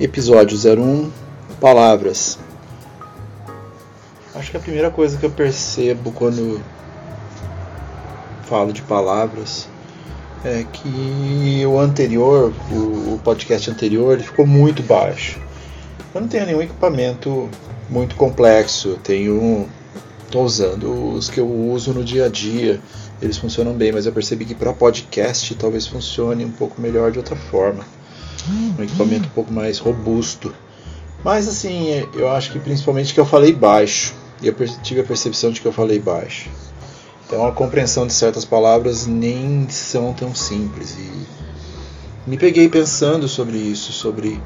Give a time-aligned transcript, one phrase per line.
[0.00, 1.10] Episódio 01
[1.60, 2.38] Palavras.
[4.34, 6.58] Acho que a primeira coisa que eu percebo quando
[8.44, 9.68] falo de palavras
[10.42, 15.38] é que o anterior, o, o podcast anterior, ele ficou muito baixo.
[16.14, 17.50] Eu não tenho nenhum equipamento
[17.90, 19.68] muito complexo, tenho
[20.24, 22.80] estou usando os que eu uso no dia a dia,
[23.20, 27.18] eles funcionam bem, mas eu percebi que para podcast talvez funcione um pouco melhor de
[27.18, 27.84] outra forma,
[28.48, 30.54] um equipamento um pouco mais robusto.
[31.24, 35.50] Mas assim, eu acho que principalmente que eu falei baixo, e eu tive a percepção
[35.50, 36.48] de que eu falei baixo.
[37.26, 40.96] Então a compreensão de certas palavras nem são tão simples.
[40.98, 41.26] E
[42.26, 44.40] me peguei pensando sobre isso, sobre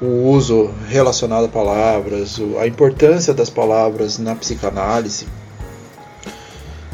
[0.00, 5.26] o uso relacionado a palavras, a importância das palavras na psicanálise.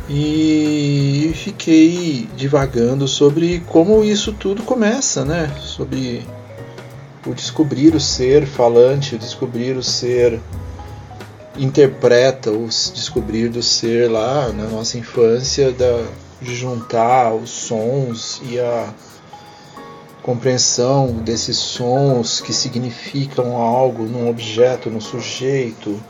[0.09, 5.55] E fiquei divagando sobre como isso tudo começa, né?
[5.61, 6.27] Sobre
[7.27, 10.41] o descobrir o ser falante, o descobrir o ser
[11.57, 16.05] interpreta o descobrir do ser lá na nossa infância, da,
[16.41, 18.93] de juntar os sons e a
[20.23, 26.01] compreensão desses sons que significam algo num objeto, no sujeito.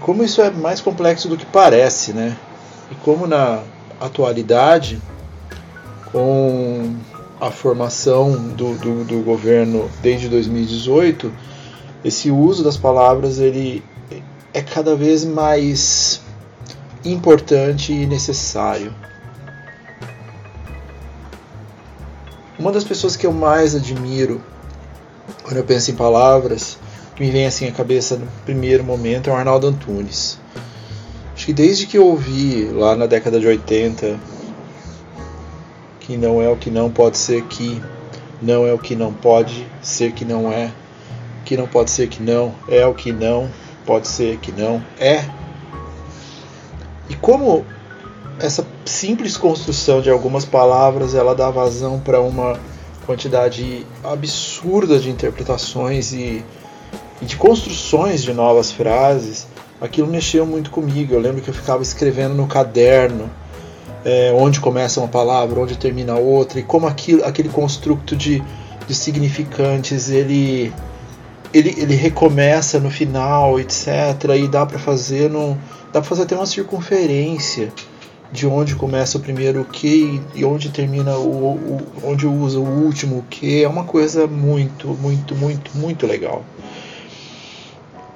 [0.00, 2.36] Como isso é mais complexo do que parece, né?
[2.90, 3.62] E como na
[4.00, 5.00] atualidade,
[6.12, 6.94] com
[7.40, 11.32] a formação do, do, do governo desde 2018,
[12.04, 13.82] esse uso das palavras ele
[14.54, 16.20] é cada vez mais
[17.04, 18.94] importante e necessário.
[22.58, 24.40] Uma das pessoas que eu mais admiro
[25.46, 26.76] quando eu penso em palavras,
[27.14, 30.38] que me vem assim à cabeça no primeiro momento, é o Arnaldo Antunes.
[31.46, 34.18] Acho que desde que eu ouvi lá na década de 80
[36.00, 37.80] que não é o que não pode ser que,
[38.42, 40.72] não é o que não pode ser que não é,
[41.44, 43.48] que não pode ser que não, é o que não,
[43.86, 45.24] pode ser que não, é.
[47.08, 47.64] E como
[48.40, 52.58] essa simples construção de algumas palavras ela dá vazão para uma
[53.06, 56.44] quantidade absurda de interpretações e,
[57.22, 59.46] e, de construções de novas frases,
[59.80, 61.14] aquilo mexeu muito comigo.
[61.14, 63.30] Eu lembro que eu ficava escrevendo no caderno
[64.04, 68.42] é, onde começa uma palavra, onde termina outra, e como aquilo, aquele construto de,
[68.86, 70.72] de significantes ele
[71.52, 73.88] ele, ele recomeça no final, etc.
[74.38, 77.72] E dá para fazer dá para fazer até uma circunferência
[78.30, 83.24] de onde começa o primeiro que e onde termina o, o onde usa o último
[83.30, 86.44] que é uma coisa muito muito muito muito legal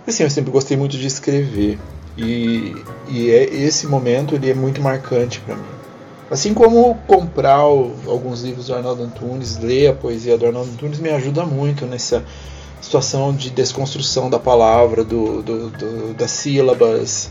[0.06, 1.78] assim eu sempre gostei muito de escrever
[2.16, 2.74] e,
[3.08, 5.62] e é, esse momento ele é muito marcante para mim
[6.30, 10.98] assim como comprar o, alguns livros do Arnaldo Antunes ler a poesia do Arnaldo Antunes
[10.98, 12.24] me ajuda muito nessa
[12.80, 17.30] situação de desconstrução da palavra, do, do, do, das sílabas.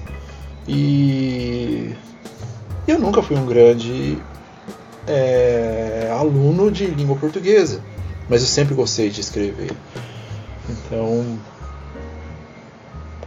[0.68, 1.96] E
[2.88, 4.18] eu nunca fui um grande
[5.08, 7.82] é, aluno de língua portuguesa,
[8.30, 9.72] mas eu sempre gostei de escrever.
[10.70, 11.40] Então,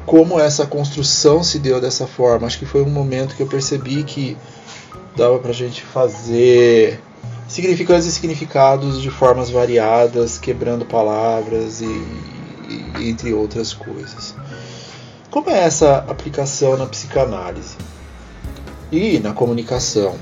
[0.07, 4.03] como essa construção se deu dessa forma, acho que foi um momento que eu percebi
[4.03, 4.37] que
[5.17, 7.01] dava pra gente fazer
[7.49, 11.85] significantes e significados de formas variadas, quebrando palavras e,
[12.99, 14.35] e, entre outras coisas.
[15.31, 17.77] Como é essa aplicação na psicanálise
[18.91, 20.17] e na comunicação,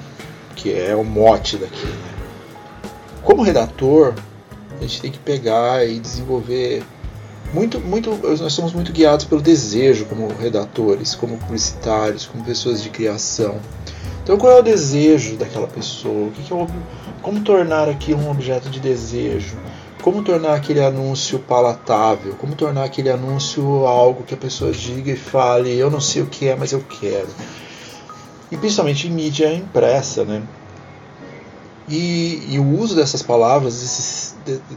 [0.55, 1.87] que é o mote daqui?
[1.87, 2.15] Né?
[3.23, 4.15] Como redator,
[4.79, 6.83] a gente tem que pegar e desenvolver
[7.53, 12.91] muito, muito, nós somos muito guiados pelo desejo como redatores, como publicitários, como pessoas de
[12.91, 13.59] criação.
[14.23, 16.29] Então, qual é o desejo daquela pessoa?
[16.29, 16.67] O que, é o,
[17.23, 19.57] como tornar aquilo um objeto de desejo?
[20.03, 22.35] Como tornar aquele anúncio palatável?
[22.37, 26.27] Como tornar aquele anúncio algo que a pessoa diga e fale: Eu não sei o
[26.27, 27.29] que é, mas eu quero.
[28.51, 30.43] E principalmente em mídia impressa, né?
[31.89, 34.30] E, e, o uso dessas palavras,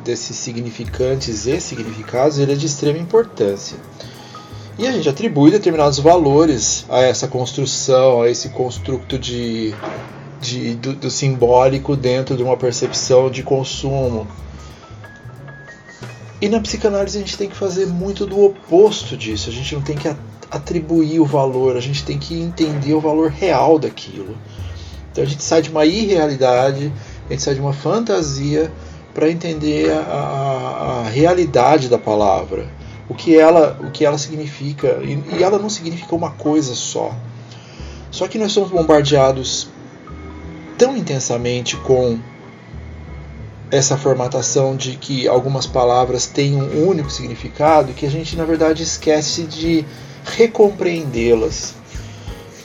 [0.04, 3.78] desses, significantes e significados, ele é de extrema importância.
[4.78, 9.74] E a gente atribui determinados valores a essa construção, a esse construto de,
[10.42, 14.28] de do, do, simbólico dentro de uma percepção de consumo.
[16.42, 19.50] E na psicanálise a gente tem que fazer muito do oposto disso.
[19.50, 20.14] A gente não tem que
[20.50, 24.36] atribuir o valor, a gente tem que entender o valor real daquilo.
[25.12, 26.92] Então a gente sai de uma irrealidade,
[27.28, 28.72] a gente sai de uma fantasia
[29.14, 32.68] para entender a, a, a, realidade da palavra,
[33.08, 35.00] o que ela, o que ela significa.
[35.04, 37.14] E, e ela não significa uma coisa só.
[38.10, 39.70] Só que nós somos bombardeados
[40.78, 42.20] tão intensamente com
[43.72, 48.84] essa formatação de que algumas palavras têm um único significado que a gente na verdade
[48.84, 49.84] esquece de
[50.24, 51.74] recompreendê-las.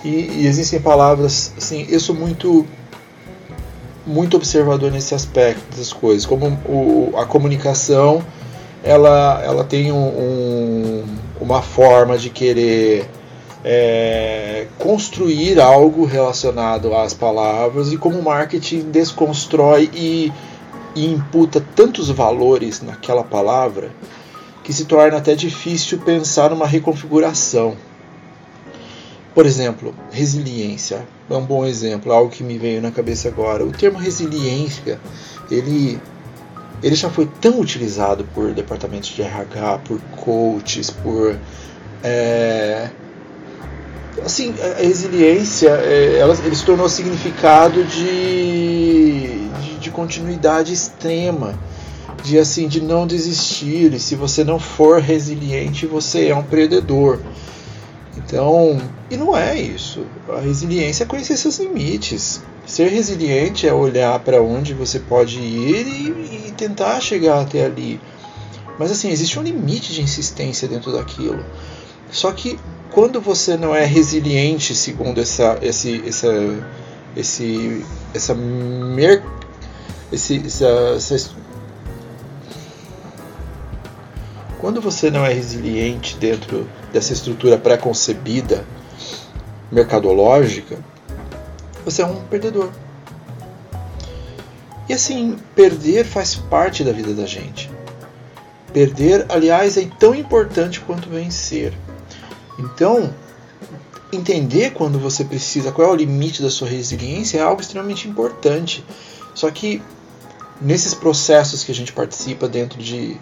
[0.05, 2.67] E, e, existem palavras, assim, eu sou muito
[4.09, 8.25] muito observador nesse aspecto das coisas, como o, a comunicação
[8.83, 11.05] ela, ela tem um, um,
[11.41, 13.09] uma forma de querer
[13.65, 20.33] é, construir algo relacionado às palavras e como o marketing desconstrói e,
[20.95, 23.91] e imputa tantos valores naquela palavra
[24.65, 27.77] que se torna até difícil pensar numa reconfiguração.
[29.39, 33.65] Por exemplo, resiliência é um bom exemplo, algo que me veio na cabeça agora.
[33.65, 34.99] O termo resiliência,
[35.49, 35.97] ele
[36.83, 41.39] ele já foi tão utilizado por departamentos de RH, por coaches, por
[42.03, 42.91] é,
[44.25, 49.23] assim, a resiliência, é, ela, ele se tornou significado de,
[49.61, 51.57] de, de, continuidade extrema,
[52.25, 53.95] de assim, de não desistir.
[53.95, 57.21] E se você não for resiliente, você é um perdedor.
[58.19, 58.81] Então,
[59.11, 60.05] e não é isso.
[60.29, 62.43] A resiliência é conhecer seus limites.
[62.67, 68.01] Ser resiliente é olhar para onde você pode ir e, e tentar chegar até ali.
[68.79, 71.45] Mas assim, existe um limite de insistência dentro daquilo.
[72.11, 72.59] Só que
[72.91, 76.29] quando você não é resiliente, segundo essa, esse, essa,
[77.17, 79.23] esse, essa, mer,
[80.13, 80.67] esse, essa,
[80.97, 81.31] essa,
[84.59, 88.65] quando você não é resiliente dentro dessa estrutura pré-concebida
[89.71, 90.79] mercadológica,
[91.85, 92.71] você é um perdedor.
[94.89, 97.71] E assim, perder faz parte da vida da gente.
[98.73, 101.73] Perder, aliás, é tão importante quanto vencer.
[102.59, 103.15] Então,
[104.13, 108.85] entender quando você precisa, qual é o limite da sua resiliência é algo extremamente importante.
[109.35, 109.83] Só que
[110.61, 113.17] nesses processos que a gente participa dentro de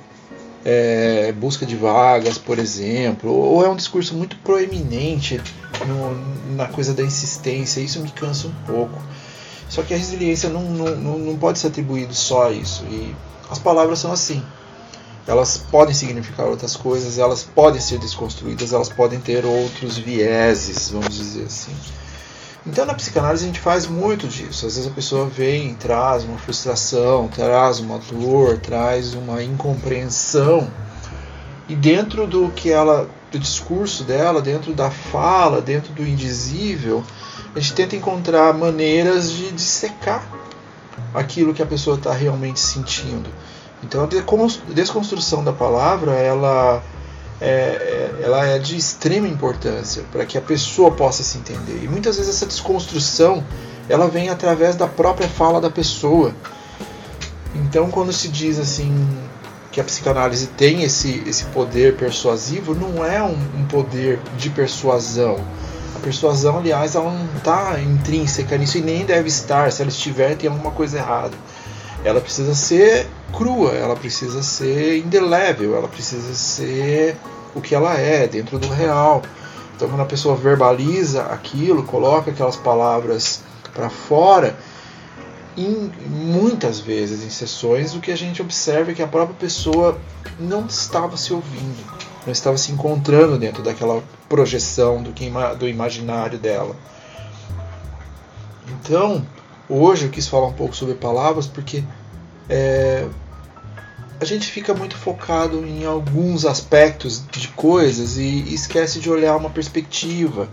[0.69, 5.41] é, busca de vagas, por exemplo, ou é um discurso muito proeminente
[5.87, 9.01] no, na coisa da insistência, isso me cansa um pouco.
[9.69, 12.85] Só que a resiliência não, não, não pode ser atribuído só a isso.
[12.91, 13.15] E
[13.49, 14.43] as palavras são assim
[15.27, 21.17] elas podem significar outras coisas, elas podem ser desconstruídas, elas podem ter outros vieses, vamos
[21.17, 21.75] dizer assim.
[22.67, 24.67] Então na psicanálise a gente faz muito disso.
[24.67, 30.69] Às vezes a pessoa vem, traz uma frustração, traz uma dor, traz uma incompreensão.
[31.69, 37.05] E dentro do que ela, do discurso dela, dentro da fala, dentro do indizível,
[37.55, 40.27] a gente tenta encontrar maneiras de dissecar
[41.15, 43.31] aquilo que a pessoa está realmente sentindo.
[43.83, 46.83] Então a desconstrução da palavra ela
[47.41, 51.83] é, é, ela é de extrema importância para que a pessoa possa se entender.
[51.83, 53.45] E muitas vezes essa desconstrução
[53.89, 56.35] ela vem através da própria fala da pessoa.
[57.55, 59.07] Então quando se diz assim
[59.71, 65.37] que a psicanálise tem esse, esse poder persuasivo, não é um, um poder de persuasão.
[65.95, 69.71] A persuasão, aliás, ela não está intrínseca nisso e nem deve estar.
[69.71, 71.37] Se ela estiver, tem alguma coisa errada
[72.07, 77.17] ela precisa ser crua, ela precisa ser indelével, ela precisa ser
[77.53, 79.23] o que ela é, dentro do real.
[79.75, 83.43] Então, quando a pessoa verbaliza aquilo, coloca aquelas palavras
[83.75, 84.57] para fora,
[85.57, 89.99] em, muitas vezes em sessões, o que a gente observa é que a própria pessoa
[90.39, 91.85] não estava se ouvindo,
[92.25, 96.77] não estava se encontrando dentro daquela projeção do, que, do imaginário dela.
[98.69, 99.27] Então,
[99.69, 101.83] Hoje eu quis falar um pouco sobre palavras porque
[102.49, 103.05] é,
[104.21, 109.51] a gente fica muito focado em alguns aspectos de coisas e esquece de olhar uma
[109.51, 110.49] perspectiva.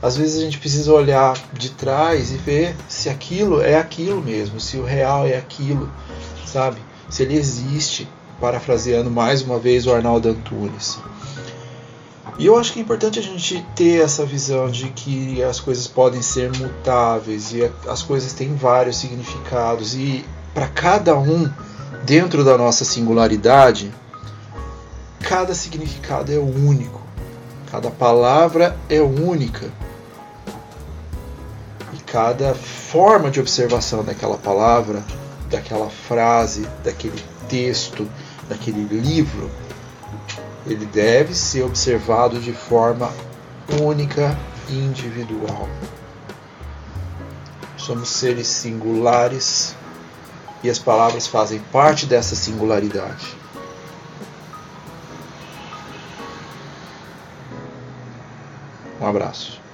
[0.00, 4.60] Às vezes a gente precisa olhar de trás e ver se aquilo é aquilo mesmo,
[4.60, 5.90] se o real é aquilo,
[6.46, 6.80] sabe?
[7.10, 8.08] Se ele existe,
[8.40, 10.98] parafraseando mais uma vez o Arnaldo Antunes.
[12.38, 15.86] E eu acho que é importante a gente ter essa visão de que as coisas
[15.86, 21.50] podem ser mutáveis e as coisas têm vários significados e para cada um
[22.04, 23.92] dentro da nossa singularidade,
[25.20, 27.02] cada significado é único.
[27.70, 29.70] Cada palavra é única.
[31.92, 35.02] E cada forma de observação daquela palavra,
[35.50, 38.08] daquela frase, daquele texto,
[38.48, 39.50] daquele livro,
[40.66, 43.12] ele deve ser observado de forma
[43.80, 44.36] única
[44.68, 45.68] e individual.
[47.76, 49.76] Somos seres singulares
[50.62, 53.36] e as palavras fazem parte dessa singularidade.
[59.00, 59.65] Um abraço.